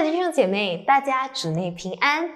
[0.00, 2.30] 爱的弟兄姐妹，大家主内平安。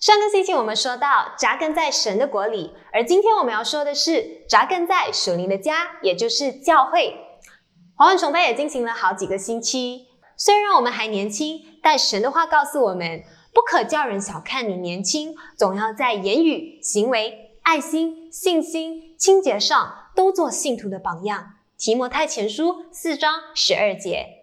[0.00, 7.14] 上个星期我们说到扎根在神的国里，而今天我们要说的是扎根在属灵的家，也就是教会。
[7.94, 10.08] 华文崇拜也进行了好几个星期。
[10.36, 13.22] 虽然我们还年轻，但神的话告诉我们，
[13.54, 21.52] 不可叫人小看你年轻，总要在言语、行为、爱心、信心、清洁上都做信徒的榜样。
[21.78, 24.37] 提摩太前书四章十二节。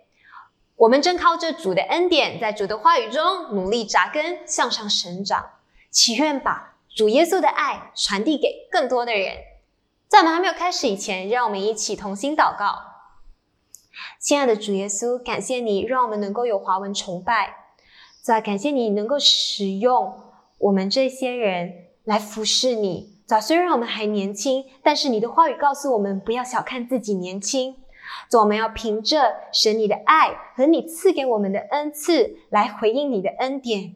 [0.77, 5.51] 我们正靠着主的恩典，在主的话语中努力扎根，向上生长。
[5.89, 9.37] 祈愿把主耶稣的爱传递给更多的人。
[10.09, 12.75] 在我们还没有开始以前，让我们一起同心祷告。
[14.19, 17.55] 亲爱的主耶稣，感谢你让我们能够有华文崇拜。
[18.21, 20.19] 再感谢你能够使用
[20.57, 23.15] 我们这些人来服侍你。
[23.25, 27.77] 早虽然我们还年轻，但是你的话语告诉我们，不要小看自己年轻。
[28.29, 33.95] 主，我们要凭着神你的爱和你赐给我们的恩赐来回应你的恩典。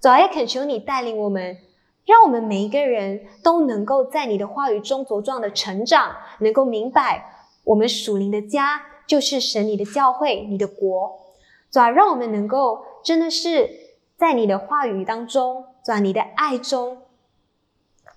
[0.00, 1.58] 主，也恳求你带领我们，
[2.06, 7.34] 让我们每一个人都能够在你的话语中茁壮的成长，能够明白
[7.64, 11.18] 我们属灵的家就是神你的教会、你的国。
[11.70, 13.68] 主，让我们能够真的是
[14.16, 17.02] 在你的话语当中，在你的爱中，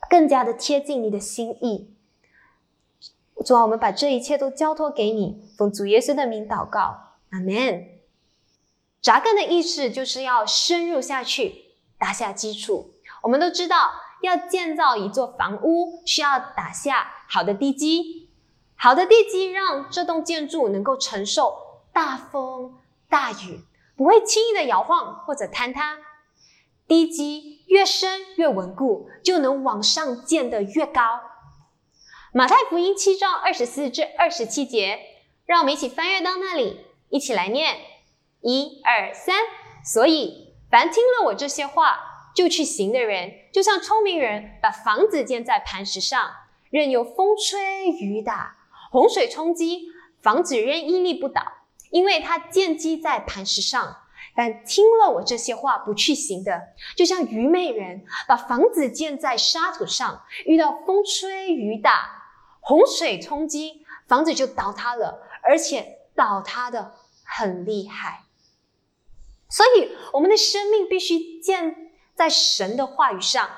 [0.10, 1.93] 更加的贴近你的心意。
[3.44, 7.88] 主啊，我们把这一切都交托给你，奉主耶稣的名祷告，阿门。
[9.02, 12.94] 扎根的意思就是要深入下去，打下基础。
[13.24, 18.30] 我们都知道，要建造一座房屋，需要打下好的地基。
[18.76, 21.56] 好的地基让这栋建筑能够承受
[21.94, 22.76] 大风
[23.10, 23.62] 大雨，
[23.96, 25.98] 不会轻易的摇晃或者坍塌。
[26.88, 31.02] 地基越深越稳固，就能往上建得越高。
[32.36, 35.00] 马太福音七章二十四至二十七节，
[35.46, 37.78] 让我们一起翻阅到那里，一起来念：
[38.42, 39.36] 一二三。
[39.86, 42.00] 所以，凡听了我这些话
[42.34, 46.32] 就去行的人，就像聪明人把房子建在磐石上，
[46.72, 48.58] 任由风吹雨打，
[48.90, 49.90] 洪水冲击，
[50.24, 51.44] 房子仍屹立不倒，
[51.92, 53.98] 因为它建基在磐石上。
[54.36, 56.60] 但听了我这些话不去行的，
[56.98, 62.22] 就像愚昧人把房子建在沙土上，遇到风吹雨打。
[62.66, 66.94] 洪水冲击，房子就倒塌了，而且倒塌的
[67.26, 68.24] 很厉害。
[69.50, 73.50] 所以，我们的生命必须建在神的话语上，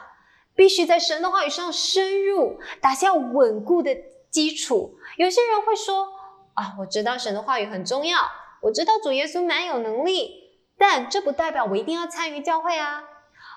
[0.56, 3.96] 必须在神的话语上深入，打下稳固的
[4.32, 4.98] 基础。
[5.18, 6.08] 有些人会说
[6.56, 8.18] ：“啊，我知道神的话语很重要，
[8.64, 13.04] 我知道主耶稣蛮有能力，但这不代表我一定要参与教会啊。”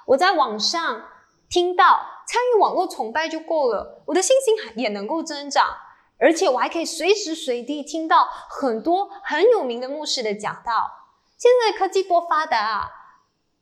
[0.08, 1.08] 我在网上
[1.48, 2.17] 听到。
[2.28, 5.64] 参与网络崇拜就够了，我的信心也能够增长，
[6.18, 10.90] 而且我还可以随时随地听到很多很有名的牧师的讲道。
[11.38, 12.90] 现在科技多发达啊，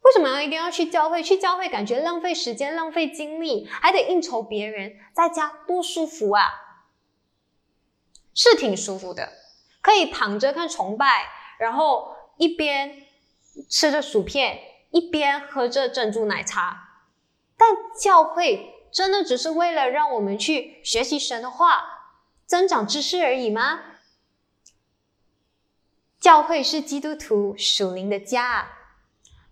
[0.00, 1.22] 为什么要一定要去教会？
[1.22, 6.46] 去教会感觉浪费时间、浪费精力，还得应酬别人，在家多舒服啊！
[8.34, 9.32] 是挺舒服的，
[9.80, 11.28] 可以躺着看崇拜，
[11.60, 13.06] 然后一边
[13.70, 14.58] 吃着薯片，
[14.90, 16.85] 一边喝着珍珠奶茶。
[17.56, 17.68] 但
[17.98, 21.84] 教会真的只是为了让我们去学习神的话、
[22.46, 23.80] 增长知识而已吗？
[26.18, 28.68] 教会是基督徒属灵的家，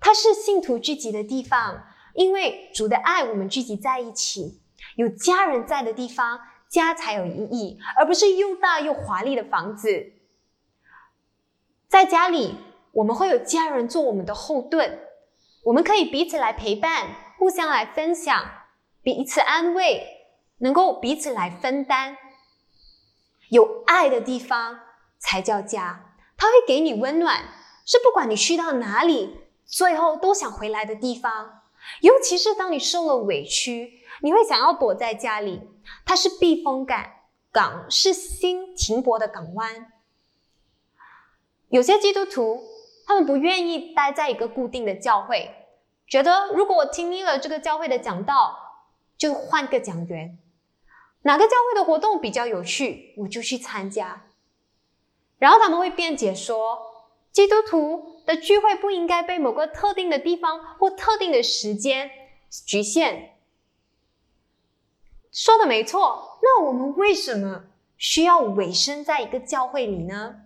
[0.01, 1.87] 它是信徒聚集的地方。
[2.15, 4.61] 因为主的爱，我们聚集在一起，
[4.97, 10.13] 有家人在的地方，家才有意义，而不是又大又华丽的房子。
[11.89, 12.57] 在家里，
[12.93, 15.01] 我们会有家人做我们的后盾，
[15.65, 17.24] 我们可以彼此来陪伴。
[17.45, 18.43] 互相来分享，
[19.03, 22.17] 彼此安慰，能够彼此来分担。
[23.51, 24.81] 有爱的地方
[25.19, 27.43] 才叫家，它会给你温暖，
[27.85, 31.61] 是不管你去到哪里，最后都想回来的地方。
[32.01, 35.69] 尤其是当你受了委屈，你会想要躲在家里，
[36.07, 37.05] 它是避风港，
[37.53, 39.93] 港是心停泊的港湾。
[41.69, 42.65] 有些基督徒，
[43.07, 45.61] 他们不愿意待在一个固定的教会。
[46.07, 48.57] 觉得如果我听腻了这个教会的讲道，
[49.17, 50.39] 就换个讲员。
[51.23, 54.27] 哪个教会的活动比较有趣，我就去参加。
[55.39, 56.79] 然后他们会辩解说，
[57.33, 62.11] 基督徒的聚会不应该被某个特定的地方或特定的时间
[62.67, 63.39] 局限。
[65.33, 67.65] 说的没错，那我们为什么
[67.97, 70.37] 需要委身在一个教会里呢？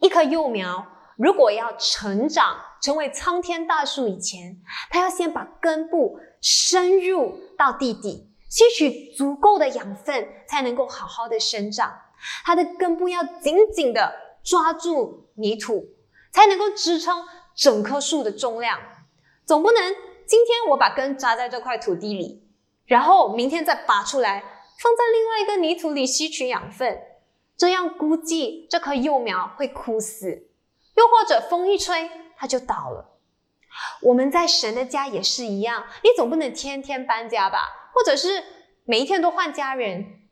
[0.00, 0.86] 一棵幼苗
[1.16, 11.92] 如果要成长，成为苍天大树以前，它要先把根部深入到地底，吸取足够的养分，才能够好好的生长。
[12.44, 14.12] 它的根部要紧紧的
[14.42, 15.86] 抓住泥土，
[16.32, 17.24] 才能够支撑
[17.54, 18.78] 整棵树的重量。
[19.46, 19.94] 总不能
[20.26, 22.44] 今天我把根扎在这块土地里，
[22.86, 24.40] 然后明天再拔出来，
[24.80, 27.00] 放在另外一个泥土里吸取养分，
[27.56, 30.48] 这样估计这棵幼苗会枯死，
[30.96, 32.10] 又或者风一吹
[32.42, 33.20] 它就倒了。
[34.00, 38.42] 我们在神的家也是一样，你总不能天天搬家吧，或者是
[38.84, 40.22] 每一天都换家人。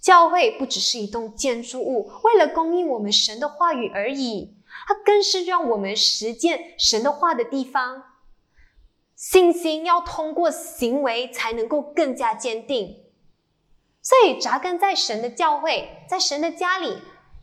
[0.00, 4.56] 教会不只是一栋建筑物，为了供应我们神的话语而已，
[4.88, 8.02] 它更是让我们实践神的话的地方。
[9.14, 13.04] 信心要通过行为才能够更加坚定。
[14.00, 16.96] 所以扎根在神的教会，在神的家里，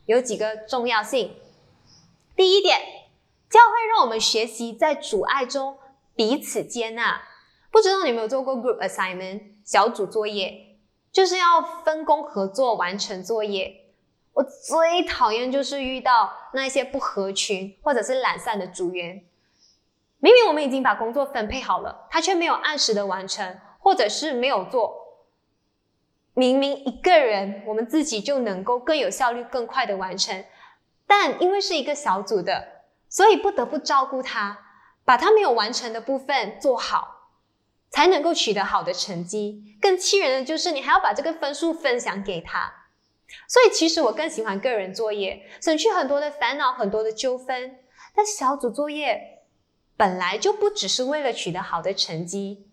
[0.06, 1.36] 有几个重要性。
[2.34, 2.80] 第一点，
[3.54, 5.78] 教会让我们学习在阻碍中
[6.16, 7.22] 彼此接纳。
[7.70, 10.76] 不知道你有没有做过 group assignment 小组作业？
[11.12, 13.92] 就是要分工合作完成作业。
[14.32, 19.24] 我最讨厌就是遇到那些不合群或者是懒散的组员。
[20.18, 25.28] 明明我们已经把工作分配好了，他却没有按时的完成，或者是没有做。
[26.34, 30.44] 明明一个人我们自己就能够更有效率、更快的完成，
[31.06, 32.73] 但因为是一个小组的，
[33.14, 34.58] 所以不得不照顾他，
[35.04, 37.12] 把他没有完成的部分做好。
[37.94, 39.76] 才能够取得好的成绩。
[39.80, 42.88] 更气人的就是，你还要把这个分数分享给他。
[43.48, 47.78] 所以，其实我更喜欢个人作业，省去很多的烦恼，很多的纠纷。
[48.12, 49.44] 但小组作业
[49.96, 52.66] 本来就不只是为了取得好的成绩，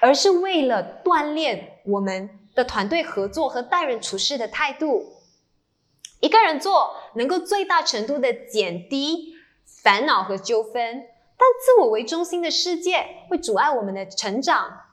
[0.00, 5.13] 而是为了锻炼我们的团队合作和待人处事的态度。
[6.24, 9.34] 一个人做，能够最大程度的减低
[9.82, 11.06] 烦恼和纠纷。
[11.36, 14.84] 但自我为中心的世界会阻碍我们的成长。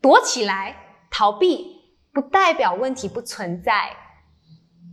[0.00, 3.96] 躲起来、逃避，不代表问题不存在。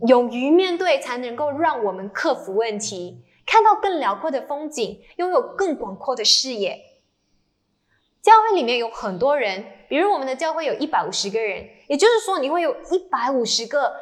[0.06, 6.80] 勇于面对，才能够让我们克服问题，看到更辽阔的风景，拥有更广阔的视野。
[8.22, 13.96] 教会里面有很多人，比如我们的教会有一百五十个人，也就是说，你会有一百五十个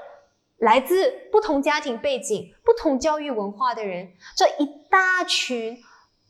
[0.62, 5.82] 来自不同家庭背景、不同教育文化的人，这一大群。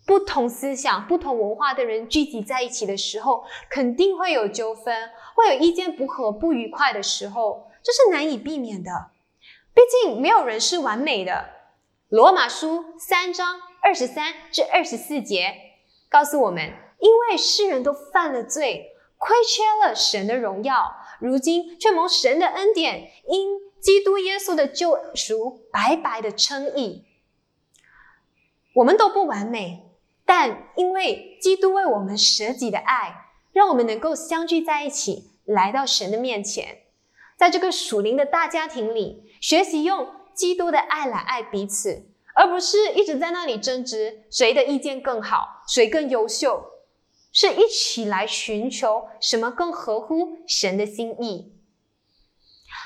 [0.04, 8.90] 不同思想、不同文化的人聚集在一起的时候，肯定会有纠纷，会有意见不合、不愉快的时候，这是难以避免的。
[9.72, 11.50] 毕竟没有人是完美的。
[12.08, 15.54] 罗马书三章二十三至二十四节
[16.10, 27.04] 告诉我们：因为世人都犯了罪，亏缺了神的荣耀，如今却蒙神的恩典，因基督耶稣的救赎，白白的称义。
[28.76, 29.90] 我们都不完美。
[30.24, 36.84] 但因为基督为我们舍己的爱，让我们能够相聚在一起，来到神的面前，
[37.36, 46.70] 在这个属灵的大家庭里，学习用基督的爱来爱彼此，而不是一直在那里争执谁的意见更好，谁更优秀，
[47.32, 51.52] 是一起来寻求什么更合乎神的心意，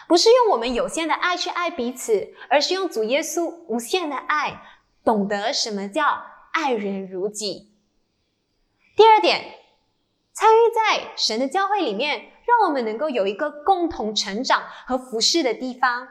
[0.08, 4.62] 不是用我们有限的爱去爱彼此，而是用主耶稣无限的爱，
[5.05, 6.37] 懂得什么叫。
[6.53, 7.75] 爱人如己。
[8.97, 9.58] 第二点，
[10.32, 16.08] 参与在神的教会里面，让我们能够有一个共同成长和服侍的地方。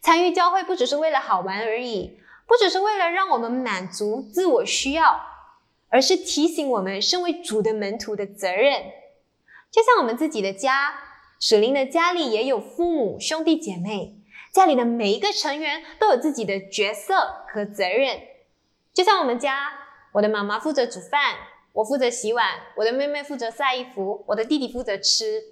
[0.00, 5.20] 参与教会不只是为了好玩而已，不只是为了让我们满足自我需要，
[5.88, 8.80] 而是提醒我们身为主的门徒的责任。
[9.72, 10.94] 就像我们自己的家，
[11.40, 14.16] 属灵的家里也有父母、兄弟姐妹，
[14.52, 17.14] 家里的每一个成员都有自己的角色
[17.52, 18.20] 和责任。
[18.94, 19.72] 就像我们家，
[20.14, 21.34] 我的妈妈负责煮饭，
[21.72, 25.42] 我负责洗碗，我的妹妹负责晒衣服，我的弟弟负责吃。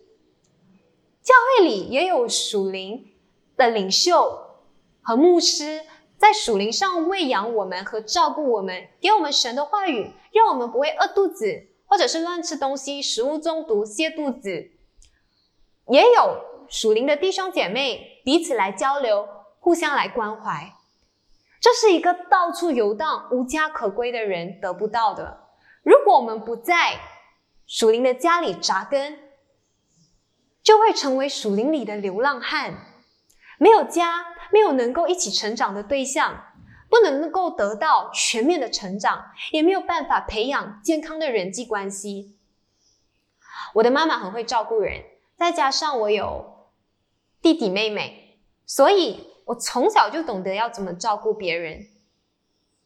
[1.22, 3.12] 教会里也有属灵
[3.56, 4.38] 的领袖
[5.02, 5.82] 和牧师，
[6.16, 14.70] 在属灵上喂养我们和照顾我们，给我们神的话语，让我们不会饿肚子，或者是乱吃东西、食物中毒泻肚子。
[15.92, 19.28] 也有属灵的弟兄姐妹彼此来交流，
[19.60, 20.72] 互相来关怀。
[21.60, 25.48] 这是一个到处游荡、无家可归的人得不到的。
[25.82, 26.98] 如果我们不在
[27.66, 29.18] 属灵的家里扎根，
[30.62, 32.74] 就会成为属灵里的流浪汉，
[33.58, 36.42] 没有家，没有能够一起成长的对象，
[36.88, 42.38] 不能够得到全面的成长，也没有办法培养健康的人际关系。
[43.74, 45.04] 我的妈妈很会照顾人，
[45.42, 46.70] 再加上我有
[47.42, 49.32] 弟弟妹妹，所以。
[49.44, 51.88] 我从小就懂得要怎么照顾别人，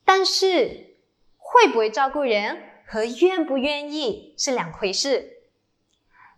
[0.07, 0.97] 但是
[1.37, 2.59] 会不会照顾人
[2.89, 5.43] 和愿不愿意是两回事。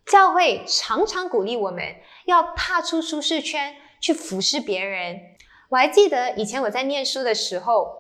[0.05, 1.95] 教会常常鼓励我们
[2.27, 5.21] 要踏出舒适圈去服侍别人，
[5.69, 7.97] 我还记得以前我在念书的时候，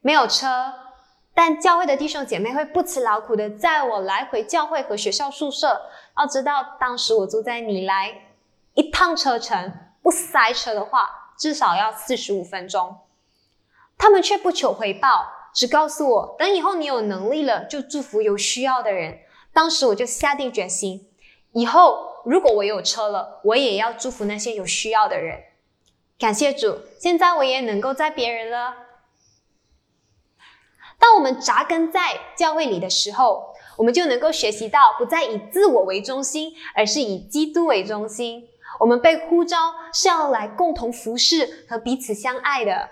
[0.00, 0.72] 没有车，
[1.34, 5.90] 但教会的弟兄姐妹会不辞劳苦的载我来回教会和学校宿舍。
[6.20, 8.28] 要知道，当时我住在你来
[8.74, 9.72] 一趟车程
[10.02, 12.98] 不塞车的话，至少要四十五分钟。
[13.96, 19.20] 他们却不求回报，只告诉我等以后你有能力了，就祝福有需要的人。
[19.54, 21.10] 当时我就下定决心，
[21.52, 25.44] 以后如果我有车了，我也要祝福那些有需要的人。
[26.18, 28.74] 感谢主，现在我也能够在别人了。
[30.98, 33.49] 当我们扎根在教会里的时候，
[33.80, 38.46] 我们就能够学习到不再以自我为中心，而是以基督为中心。
[38.78, 39.56] 我们被呼召
[39.90, 42.90] 是要来共同服侍和彼此相爱的。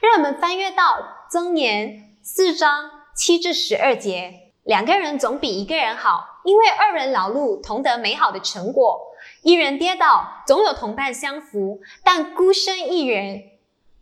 [0.00, 9.08] 让我们翻阅到箴言四章七至十二节，两个人总比一个人好，因为二人劳碌同得美好的成果。
[9.42, 13.42] 一人跌倒，总有同伴相扶；但孤身一人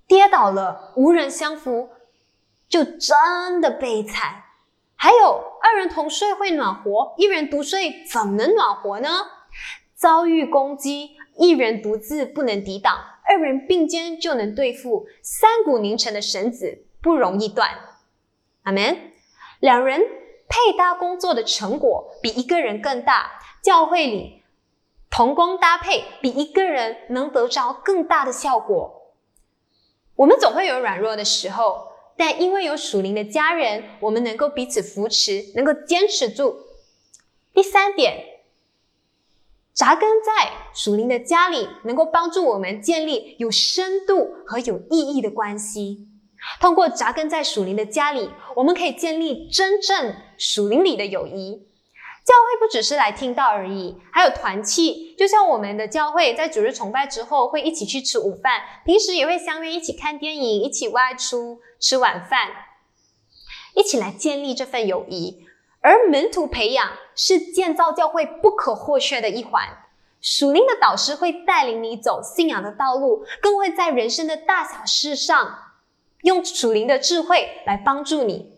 [0.07, 1.89] 跌倒了，无人相扶，
[2.69, 4.43] 就真的悲惨。
[4.97, 9.09] 还有二人同睡会暖和，一人独睡怎么能暖和呢？
[9.95, 12.97] 遭遇攻击，一人独自不能抵挡。
[13.29, 17.71] 二人并肩就能对付，三股拧成的绳子不容易断。
[18.63, 19.13] 阿门。
[19.61, 20.01] 两人
[20.49, 23.33] 配搭工作的成果比一个人更大。
[23.63, 24.45] 教会里
[25.11, 29.15] 同工搭配比一个人能得着更大的效果。
[30.15, 36.57] 我们总会有软弱的时候，但因为有属灵的家人，我们能够彼此扶持，能够坚持住。
[37.53, 38.33] 第三点。
[39.75, 46.09] 扎根在属灵的家里，能够帮助我们建立有深度和有意义的关系。
[46.63, 51.69] 通过扎根在属灵的家里，我们可以建立真正属灵里的友谊。
[52.27, 55.15] 教会不只是来听到而已，还有团契。
[55.17, 62.49] 就像我们的教会，在主日崇拜之后会一起去吃午饭，平时也会相约一起看电影，一起外出吃晚饭，
[63.77, 65.47] 一起来建立这份友谊。
[65.81, 69.85] 而门徒培养是建造教会不可或缺的一环。
[70.21, 75.75] 属灵的导师会带领你走信仰的道路，更会在人生的大小事上
[76.23, 78.57] 用属灵的智慧来帮助你。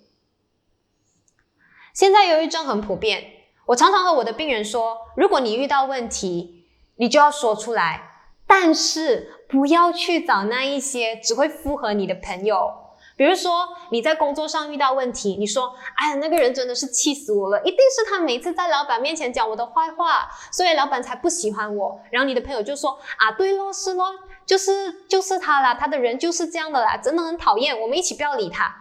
[1.92, 3.37] 现在忧郁症很普遍，
[3.68, 6.64] 我常常和我的病人说：如果你遇到问题，
[6.96, 8.00] 你就要说出来，
[8.46, 12.72] 但是不要去找那一些只会附和你的朋友。
[13.14, 24.06] 比如说你在工作上遇到问题，你说：“哎呀，那个人真的是气死我了，一定是他每次在老板面前讲我的坏话，所以老板才不喜欢我。”然后你的朋友就说：“啊，对咯，是咯，
[24.46, 28.74] 就是就是他啦，他的人就是这样的啦，真的很讨厌，我们一起不要理他。”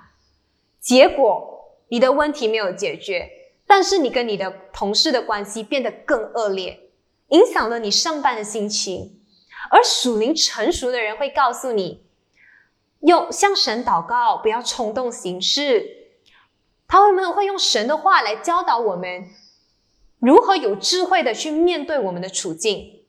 [0.79, 3.29] 结果你的问题没有解决，
[3.67, 6.89] 但是你跟你的同事的关系变得更恶劣，
[7.27, 9.21] 影响了你上班的心情。
[9.69, 12.07] 而属灵成熟的人会告诉你。
[13.01, 16.07] 用向神祷告，不要冲动行事。
[16.87, 19.29] 他们会用神的话来教导我们
[20.19, 23.03] 如何有智慧的去面对我们的处境。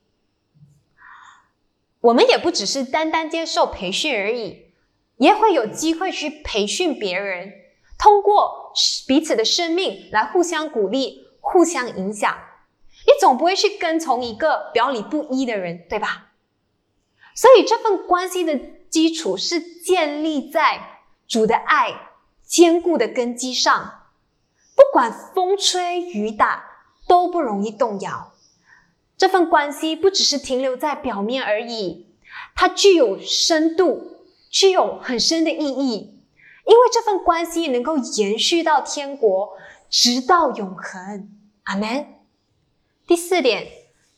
[2.00, 4.73] 我们也不只是单单接受培训而已，
[5.17, 7.53] 也会有机会去培训别人，
[7.99, 8.67] 通过
[9.06, 12.37] 彼此的生命来互相鼓励、互相影响。
[13.06, 16.32] 你总不会去跟从一个表里不一的人，对吧？
[17.35, 18.58] 所以这份关系的。
[18.90, 22.08] 基础是建立在主的爱
[22.42, 24.06] 坚固的根基上，
[24.75, 26.64] 不管风吹雨打
[27.06, 28.32] 都不容易动摇。
[29.18, 32.06] 这份关系不只是停留在表面而已，
[32.54, 36.17] 它具有深度，具有很深的意义，
[36.68, 39.56] 因为这份关系能够延续到天国，
[39.88, 41.30] 直到永恒。
[41.64, 42.06] 阿门。
[43.06, 43.66] 第四点，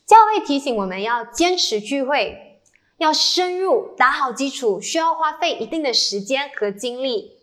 [0.05, 2.59] 教会提醒我们要坚持聚会。
[2.97, 7.37] 要深入打好基础，需要花费一定的时间和精力。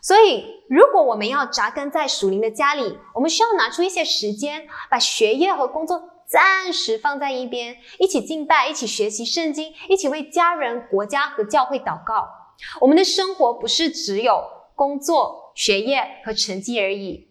[0.00, 12.41] 所以，如果我们要扎根在属灵的家里，我们需要拿出一些时间，把学业和工作暂时放在一边，一起敬拜，一起学习圣经，一起为家人、国家和教会祷告。
[12.80, 14.42] 我们的生活不是只有
[14.74, 17.28] 工作、学业和成绩而已。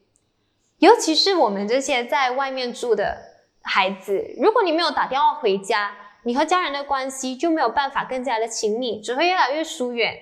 [0.80, 3.18] 尤其是我们这些在外面住的
[3.62, 10.16] 孩子，如果你没有打电话回家，你和家人的关系就没有办法更加的亲密，只会越来越疏远。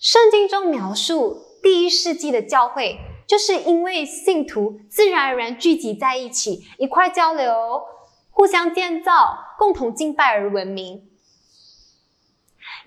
[0.00, 7.82] 圣经中描述第一世纪的教会，就是因为信徒自然而然聚集在一起，一块交流、
[8.30, 11.07] 互相建造、共同敬拜而闻名。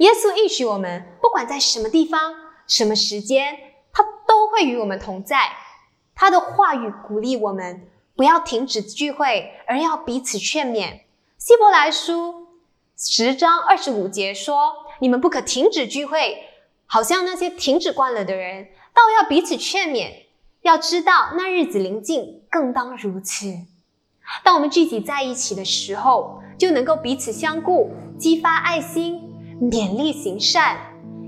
[0.01, 2.33] 耶稣应许我们，不管在什么地方、
[2.65, 3.55] 什么时间，
[3.93, 5.37] 他都会与我们同在。
[6.15, 11.01] 他的话语鼓励我们，不要停止聚会，而要彼此劝勉。
[11.37, 12.47] 希伯来书
[12.97, 16.47] 十章二十五节说：“你们不可停止聚会，
[16.87, 20.25] 好像那些停止惯了的人，倒要彼此劝勉。
[20.63, 23.53] 要知道那日子临近，更当如此。
[24.43, 29.30] 当我们聚集在一起的时候，就能够彼此相顾，激发爱心，
[29.61, 30.75] 勉励行善。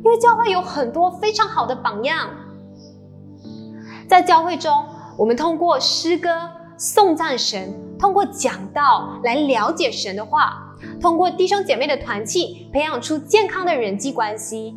[0.04, 2.30] 因为教会有很多非常好的榜样。
[4.10, 4.86] 在教会中，
[5.18, 6.30] 我们通过诗歌
[6.78, 14.76] 颂赞神，通过讲道来了解神的话，通过弟兄姐妹的团契，培养出健康的人际关系。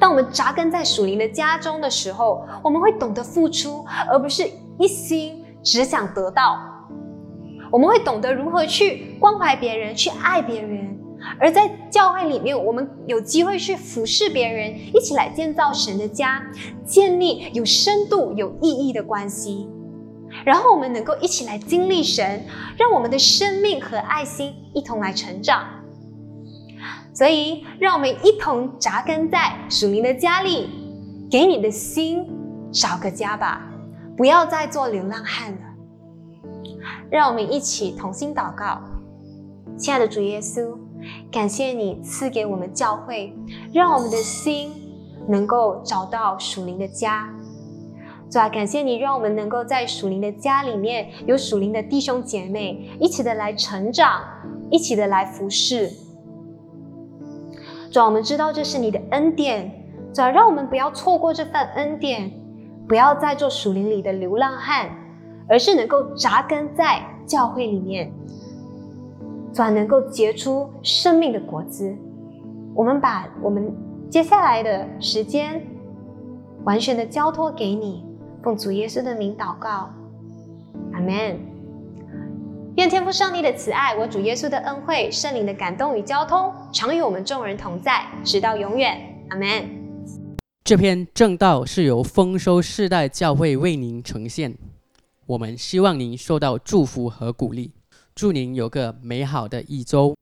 [0.00, 6.58] 当我们扎根在属灵的家中的时候，我们会懂得付出，而不是一心只想得到。
[7.70, 10.95] 我们会懂得如何去关怀别人，去爱别人。
[11.38, 16.42] 而在教会里面，我们有机会去服侍别人，一起来建造神的家，
[16.84, 19.68] 建立有深度、有意义的关系。
[20.44, 22.44] 然后我们能够一起来经历神，
[22.76, 25.64] 让我们的生命和爱心一同来成长。
[27.14, 30.68] 所以，让我们一同扎根在属灵的家里，
[31.30, 32.26] 给你的心
[32.70, 33.70] 找个家吧，
[34.16, 35.58] 不要再做流浪汉了。
[37.10, 38.82] 让我们一起同心祷告，
[39.78, 40.76] 亲爱的主耶稣，
[41.30, 43.32] 感谢你赐给我们教会，
[43.72, 44.72] 让我们的心
[45.28, 47.28] 能够找到属灵的家。
[48.28, 54.20] 主啊，感谢你让我们能够在属灵的家里面有属灵的弟兄姐妹，一起的来成长，
[54.70, 55.90] 一起的来服侍。
[57.92, 59.70] 主啊，我们知道这是你的恩典，
[60.12, 62.32] 主啊，让我们不要错过这份恩典，
[62.88, 64.90] 不要再做属灵里的流浪汉，
[65.48, 68.12] 而是能够扎根在教会里面，
[69.56, 71.96] 主，能够结出生命的果子。
[72.74, 73.74] 我们把我们
[74.10, 75.66] 接下来的时间
[76.64, 78.04] 完全的交托给你，
[78.42, 79.88] 奉主耶稣的名祷告，
[80.92, 81.40] 阿门。
[82.76, 88.94] 愿天父上帝的慈爱，我主耶稣的恩惠，圣灵的感动与交通，常与我们众人同在，直到永远。
[89.30, 89.48] 阿门。
[90.64, 94.54] 这篇正道是由丰收世代教会为您呈现，
[95.24, 97.72] 我们希望您受到祝福和鼓励，
[98.16, 100.16] 祝您有个美好的一周。